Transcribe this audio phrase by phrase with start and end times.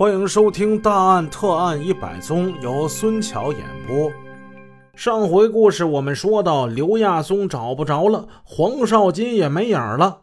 [0.00, 4.10] 欢迎收听《大案特案一百宗》，由孙桥演播。
[4.94, 10.22] 上回故事我们说到，刘亚松找不着了，黄少金也没影了。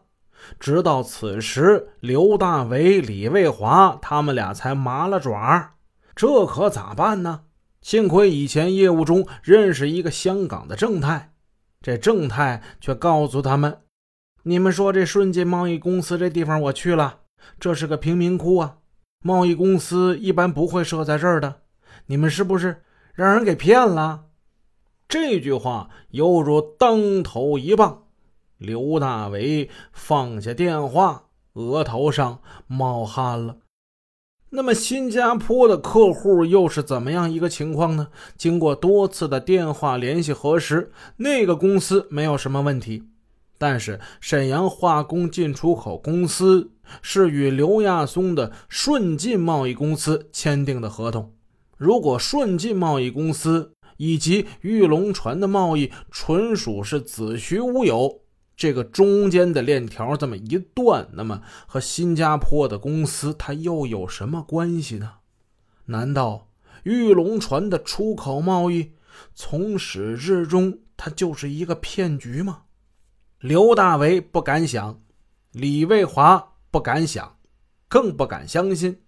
[0.58, 5.74] 直到此时，刘大为、李卫华他们俩才麻了爪。
[6.16, 7.42] 这可咋办呢？
[7.80, 11.30] 幸亏以前业务中认识一个香港的正太，
[11.80, 13.82] 这正太却告诉他们
[14.42, 17.20] ：“你们说这顺进贸易公司这地方我去了，
[17.60, 18.77] 这是个贫民窟啊。”
[19.20, 21.62] 贸易公司一般不会设在这儿的，
[22.06, 22.82] 你们是不是
[23.14, 24.26] 让人给骗了？
[25.08, 28.04] 这句话犹如当头一棒。
[28.58, 33.56] 刘大为放下电话，额头上冒汗了。
[34.50, 38.08] 那么新加坡的客户又是怎么样一个情况呢？
[38.36, 43.04] 经过多次的电话联系核实，那个公司没有什么问题。
[43.58, 46.70] 但是沈阳化工进出口公司
[47.02, 51.34] 是与刘亚松的顺进贸易公司签订的合同。
[51.76, 58.22] 如果顺进贸易公司以及玉龙船的贸易纯属是子虚乌有，
[58.56, 65.14] 这个中间的链条这么一断，那么和新加坡的公司它又有什么关系呢？
[65.86, 66.48] 难道
[66.82, 68.92] 玉龙船的出口贸易
[69.34, 72.62] 从始至终它就是一个骗局吗？
[73.40, 75.00] 刘大为不敢想，
[75.52, 77.36] 李卫华不敢想，
[77.88, 79.00] 更不敢相信。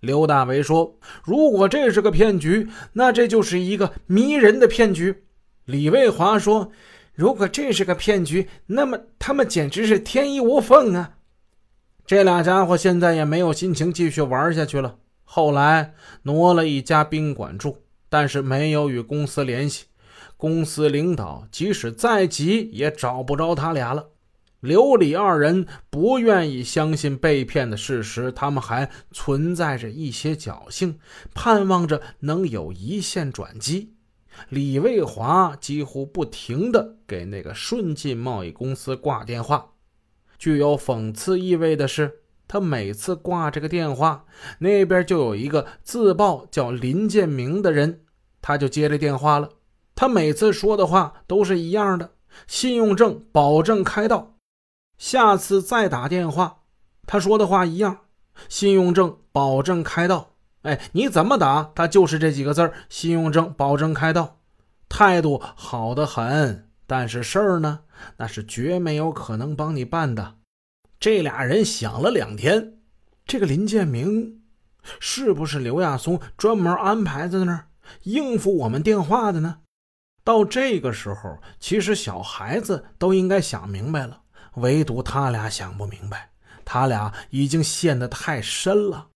[0.00, 5.24] 刘大为说：“如果这是个骗局，那这就是一个迷人的骗局。”
[5.64, 6.70] 李卫华说
[7.14, 11.16] ：“如果这是个骗局，那么他们简直是天衣无缝啊！”
[12.04, 14.98] 这俩家伙现在也没有心情继续玩下去了。
[15.24, 15.94] 后来
[16.24, 17.78] 挪了一家宾馆住，
[18.10, 19.86] 但是没有与公司联系。
[20.36, 24.10] 公司领导即使再急也找不着他俩了。
[24.64, 30.98] 刘李二人不愿意相信被骗的事实，他们还存在着一些侥幸，
[31.34, 33.92] 盼望着能有一线转机。
[34.48, 39.72] 李卫华几乎不停地给那个顺进贸易公司挂电话。
[40.38, 44.24] 具有讽刺意味的是，他每次挂这个电话，
[44.60, 48.00] 那边就有一个自报叫林建明的人，
[48.40, 49.50] 他就接这电话了。
[49.94, 52.12] 他每次说的话都是一样的，
[52.46, 54.33] 信用证保证开到。
[54.98, 56.62] 下次再打电话，
[57.06, 58.00] 他说的话一样，
[58.48, 60.30] 信用证保证开到。
[60.62, 64.38] 哎，你怎么打，他就是这几个字信用证保证开到，
[64.88, 66.70] 态度好的很。
[66.86, 67.80] 但是事儿呢，
[68.18, 70.36] 那是绝没有可能帮你办的。
[71.00, 72.78] 这俩人想了两天，
[73.26, 74.42] 这个林建明
[75.00, 77.68] 是不是刘亚松专门安排在那儿
[78.02, 79.58] 应付我们电话的呢？
[80.22, 84.22] 到这个时候，其实小孩子都应该想明白了，
[84.56, 86.30] 唯独他俩想不明白。
[86.64, 89.08] 他俩已经陷得太深了。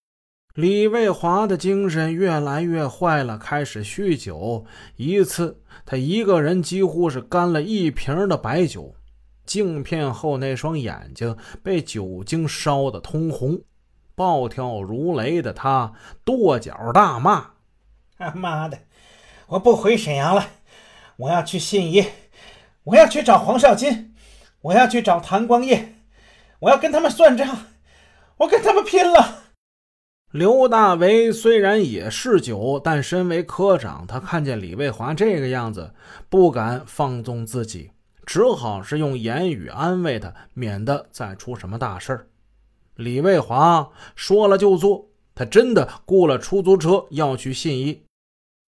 [0.55, 4.67] 李卫华的精神越来越坏了，开始酗酒。
[4.97, 8.95] 一次，他一个人几乎是干了一瓶的白酒。
[9.47, 13.59] 镜片后那双眼睛被酒精烧得通红，
[14.15, 15.91] 暴跳如雷的他
[16.23, 17.53] 跺脚大骂
[18.19, 18.79] ：“他 妈的，
[19.47, 20.47] 我不回沈阳了！”
[21.17, 22.05] 我要去信宜，
[22.85, 24.08] 我要去找黄少金，
[24.63, 25.95] 我要去找谭光业，
[26.61, 27.67] 我要跟他们算账，
[28.39, 29.45] 我跟他们拼了。
[30.33, 35.95] 刘大为虽然也嗜酒，但身为科长，他看见李卫华这个样子，
[36.29, 37.93] 不敢放纵自己，
[38.27, 42.27] 只好是用言语安慰他，免得再出什么大事儿。
[42.97, 48.03] 李卫华说了就做，他真的雇了出租车要去信宜，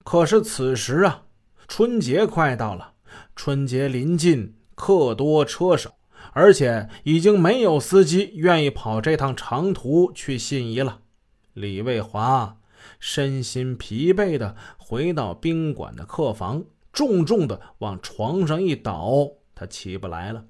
[0.04, 1.24] 可是此时啊。
[1.68, 2.94] 春节快到了，
[3.36, 5.94] 春节临近，客多车少，
[6.32, 11.00] 而且已经没有司机愿意跑这趟长途去信宜了。
[11.52, 12.56] 李卫华
[12.98, 16.64] 身心疲惫地回到宾馆的客房，
[16.94, 20.46] 重重地往床上一倒，他起不来了，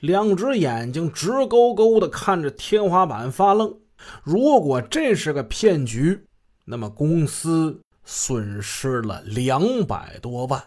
[0.00, 3.78] 两只眼睛直勾勾地看着天花板发愣。
[4.22, 6.26] 如果这是个骗局，
[6.64, 7.82] 那么公司……
[8.08, 10.62] 损失了两百多万，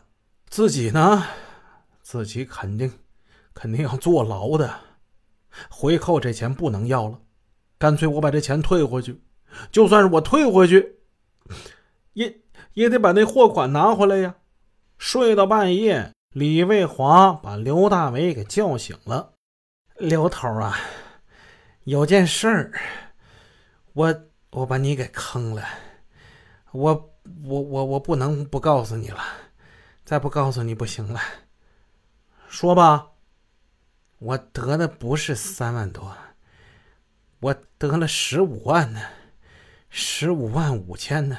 [0.50, 1.24] 自己呢，
[2.10, 2.92] 自己肯定
[3.54, 4.80] 肯定要坐牢的。
[5.70, 7.22] 回扣这钱不能要了，
[7.78, 9.22] 干脆我把这钱退回去。
[9.72, 10.96] 就算是我退回去，
[12.14, 12.42] 也
[12.74, 14.38] 也得把那货款拿回来呀。
[14.98, 19.34] 睡到半夜，李卫华把刘大为给叫醒了。
[20.00, 20.76] 刘头啊，
[21.84, 22.74] 有件事儿，
[23.94, 25.64] 我我把你给坑了，
[26.72, 27.06] 我。
[27.46, 29.20] 我我我不能不告诉你了，
[30.04, 31.20] 再不告诉你不行了。
[32.50, 33.12] 说吧，
[34.18, 36.18] 我得的不是三万多，
[37.40, 39.00] 我得了十五万呢，
[39.90, 40.20] 十。
[40.20, 41.38] 十五万五千呢。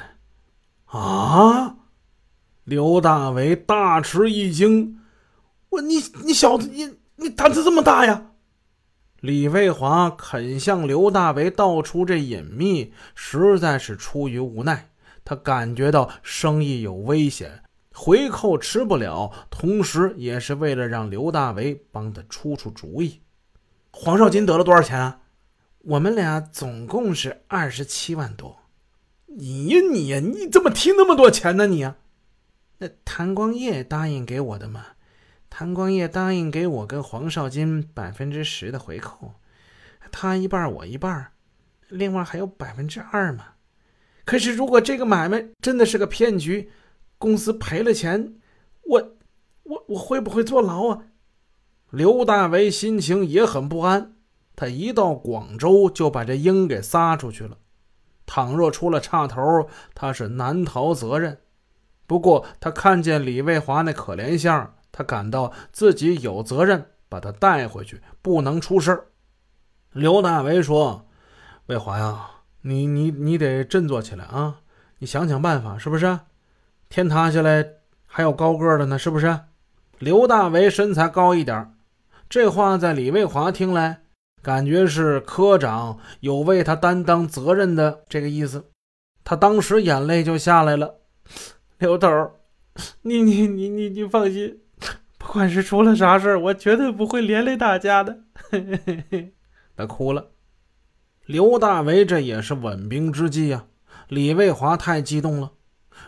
[0.85, 1.75] 啊！
[2.63, 4.99] 刘大为大吃一惊，
[5.69, 8.31] 我你你小子你你胆子这么大呀？
[9.19, 14.89] 李卫华肯向刘大为道出这隐秘，实在是出于无奈。
[15.23, 17.63] 他感觉到生意有危险，
[17.93, 23.21] 回扣吃不了，同时也是为了让刘大为帮他出出主意。
[23.91, 25.19] 黄少金得了多少钱啊？
[25.79, 28.59] 我们俩总共是二十七万多。
[29.25, 31.67] 你呀你呀，你怎么提那么多钱呢？
[31.67, 31.95] 你呀，
[32.77, 34.85] 那谭光业答应给我的嘛。
[35.49, 39.33] 谭光业答应给我跟黄少金百分之十的回扣，
[40.11, 41.31] 他一半我一半，
[41.89, 43.47] 另外还有百分之二嘛。
[44.23, 46.71] 可是如果这个买卖真的是个骗局，
[47.21, 48.33] 公司赔了钱，
[48.81, 49.15] 我
[49.61, 51.03] 我我会不会坐牢啊？
[51.91, 54.15] 刘大为心情也很不安，
[54.55, 57.59] 他一到广州就把这鹰给撒出去了。
[58.25, 61.41] 倘若出了岔头，他是难逃责任。
[62.07, 69.09] 不过他看见李卫华那可怜相，他感到自己有责任把他带回去，不能出事
[69.91, 71.05] 刘大为说
[71.67, 72.31] ：“卫华呀，
[72.61, 74.61] 你你你得振作起来啊！
[74.97, 76.19] 你想想办法，是不是？
[76.91, 77.65] 天塌下来
[78.05, 79.39] 还有高个的呢，是不是？”
[79.97, 81.73] 刘大为身材高一点，
[82.29, 84.01] 这话在李卫华听来。
[84.41, 88.65] 感觉是科长有为他担当责任的这个意思，
[89.23, 90.95] 他当时眼泪就下来了。
[91.77, 92.09] 刘头，
[93.03, 94.59] 你你你你你放心，
[95.17, 98.17] 不管是出了啥事我绝对不会连累大家的。
[99.77, 100.31] 他哭了。
[101.25, 103.67] 刘大为这也是稳兵之计呀。
[104.09, 105.51] 李卫华太激动了，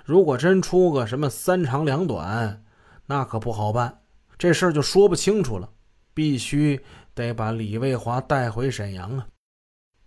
[0.06, 2.64] 如果真出个什么三长两短，
[3.06, 4.02] 那可不好办，
[4.38, 5.70] 这事儿就说不清楚了，
[6.14, 6.82] 必须。
[7.16, 9.28] 得把李卫华带回沈阳啊！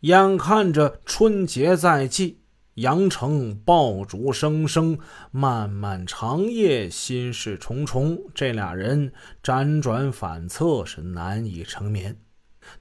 [0.00, 2.40] 眼看着春节在即，
[2.74, 4.98] 阳城爆竹声声，
[5.30, 8.18] 漫漫长夜，心事重重。
[8.34, 12.18] 这俩人辗转反侧，是难以成眠。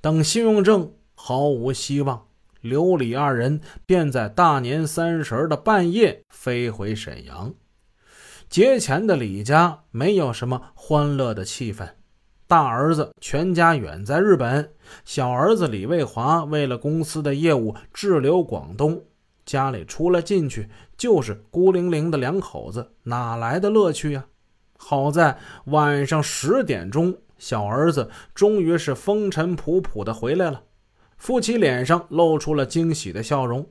[0.01, 2.25] 等信用证毫无希望，
[2.65, 7.53] 刘李二人便在大年三十的半夜飞回沈阳。
[8.49, 11.87] 节前的李家没有什么欢乐的气氛。
[12.47, 14.71] 大儿子全家远在日本，
[15.03, 19.03] 小儿子李卫华为了公司的业务滞留广东，
[19.45, 20.67] 家里除了进去
[20.97, 24.25] 就是孤零零的两口子，哪来的乐趣呀？
[24.77, 30.63] 好在晚上十点钟，小儿子终于是风尘仆仆的回来了，
[31.17, 33.67] 夫妻脸上露出了惊喜的笑容。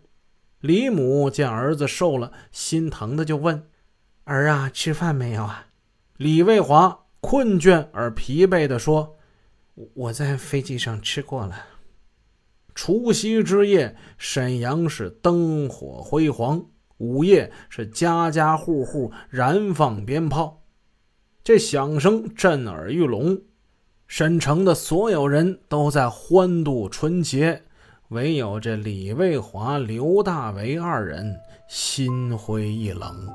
[0.61, 3.69] 李母见儿子瘦了，心疼的就问
[4.25, 5.67] ：“儿啊，吃饭没有啊？”
[6.17, 7.01] 李卫华。
[7.27, 9.17] 困倦而疲惫的说
[9.95, 11.57] ：“我在飞机上吃过了。”
[12.75, 16.67] 除夕之夜，沈阳是灯火辉煌，
[16.99, 20.65] 午夜是家家户户燃放鞭炮，
[21.43, 23.41] 这响声震耳欲聋。
[24.17, 27.61] 沈城的所有人都在欢度春节，
[28.11, 33.29] 唯有这李卫华、刘大为二人心灰意冷。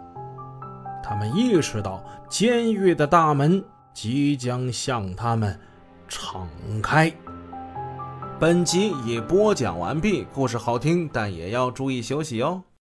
[1.03, 3.61] 他们意识到监狱的大门。
[3.93, 5.59] 即将向他们
[6.07, 6.47] 敞
[6.81, 7.11] 开。
[8.39, 12.63] 本集已播讲完毕，故事好听，但也要注意休息哦。